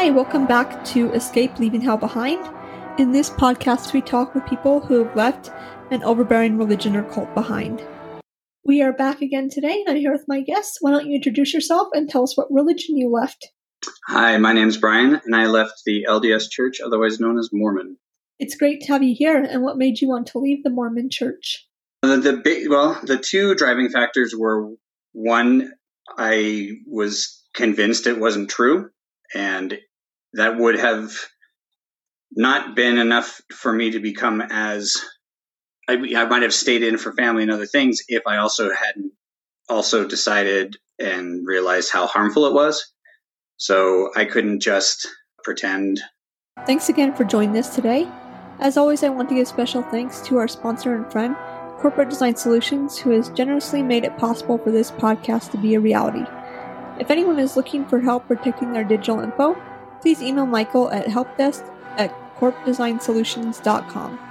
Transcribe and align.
Hi, 0.00 0.08
welcome 0.08 0.46
back 0.46 0.82
to 0.86 1.12
Escape 1.12 1.58
Leaving 1.58 1.82
Hell 1.82 1.98
Behind. 1.98 2.42
In 2.98 3.12
this 3.12 3.28
podcast, 3.28 3.92
we 3.92 4.00
talk 4.00 4.34
with 4.34 4.46
people 4.46 4.80
who 4.80 5.04
have 5.04 5.14
left 5.14 5.50
an 5.90 6.02
overbearing 6.04 6.56
religion 6.56 6.96
or 6.96 7.02
cult 7.02 7.34
behind. 7.34 7.86
We 8.64 8.80
are 8.80 8.94
back 8.94 9.20
again 9.20 9.50
today, 9.50 9.82
and 9.82 9.90
I'm 9.90 9.96
here 9.96 10.10
with 10.10 10.24
my 10.26 10.40
guests. 10.40 10.78
Why 10.80 10.92
don't 10.92 11.06
you 11.06 11.16
introduce 11.16 11.52
yourself 11.52 11.88
and 11.92 12.08
tell 12.08 12.22
us 12.22 12.34
what 12.34 12.50
religion 12.50 12.96
you 12.96 13.10
left? 13.10 13.48
Hi, 14.06 14.38
my 14.38 14.54
name's 14.54 14.78
Brian, 14.78 15.20
and 15.22 15.36
I 15.36 15.44
left 15.48 15.82
the 15.84 16.06
LDS 16.08 16.48
Church, 16.48 16.80
otherwise 16.80 17.20
known 17.20 17.38
as 17.38 17.50
Mormon. 17.52 17.98
It's 18.38 18.56
great 18.56 18.80
to 18.80 18.92
have 18.94 19.02
you 19.02 19.14
here. 19.14 19.36
And 19.36 19.62
what 19.62 19.76
made 19.76 20.00
you 20.00 20.08
want 20.08 20.28
to 20.28 20.38
leave 20.38 20.62
the 20.64 20.70
Mormon 20.70 21.10
Church? 21.10 21.68
The, 22.00 22.16
the 22.16 22.36
big, 22.38 22.70
well, 22.70 22.98
the 23.02 23.18
two 23.18 23.54
driving 23.54 23.90
factors 23.90 24.34
were 24.34 24.70
one, 25.12 25.74
I 26.16 26.78
was 26.86 27.44
convinced 27.52 28.06
it 28.06 28.18
wasn't 28.18 28.48
true, 28.48 28.88
and 29.34 29.78
that 30.34 30.58
would 30.58 30.78
have 30.78 31.12
not 32.32 32.76
been 32.76 32.98
enough 32.98 33.40
for 33.52 33.72
me 33.72 33.92
to 33.92 34.00
become 34.00 34.40
as 34.40 34.96
I, 35.88 35.94
I 36.16 36.24
might 36.26 36.42
have 36.42 36.54
stayed 36.54 36.82
in 36.82 36.98
for 36.98 37.12
family 37.12 37.42
and 37.42 37.50
other 37.50 37.66
things 37.66 38.00
if 38.08 38.22
I 38.26 38.36
also 38.36 38.72
hadn't 38.72 39.12
also 39.68 40.06
decided 40.06 40.76
and 40.98 41.46
realized 41.46 41.90
how 41.92 42.06
harmful 42.06 42.46
it 42.46 42.54
was. 42.54 42.92
So 43.56 44.10
I 44.14 44.24
couldn't 44.24 44.60
just 44.60 45.08
pretend. 45.42 46.00
Thanks 46.66 46.88
again 46.88 47.14
for 47.14 47.24
joining 47.24 47.56
us 47.56 47.74
today. 47.74 48.08
As 48.60 48.76
always, 48.76 49.02
I 49.02 49.08
want 49.08 49.28
to 49.30 49.34
give 49.34 49.48
special 49.48 49.82
thanks 49.82 50.20
to 50.22 50.36
our 50.36 50.46
sponsor 50.46 50.94
and 50.94 51.10
friend, 51.10 51.34
Corporate 51.78 52.10
Design 52.10 52.36
Solutions, 52.36 52.98
who 52.98 53.10
has 53.10 53.30
generously 53.30 53.82
made 53.82 54.04
it 54.04 54.16
possible 54.18 54.58
for 54.58 54.70
this 54.70 54.90
podcast 54.90 55.50
to 55.52 55.58
be 55.58 55.74
a 55.74 55.80
reality. 55.80 56.24
If 57.00 57.10
anyone 57.10 57.38
is 57.38 57.56
looking 57.56 57.86
for 57.86 58.00
help 58.00 58.26
protecting 58.26 58.72
their 58.72 58.84
digital 58.84 59.20
info, 59.20 59.56
please 60.00 60.22
email 60.22 60.46
Michael 60.46 60.90
at 60.90 61.06
helpdesk 61.06 61.64
at 61.96 62.10
corpdesignsolutions.com. 62.38 64.29